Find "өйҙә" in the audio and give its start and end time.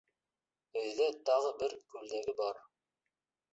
0.81-1.09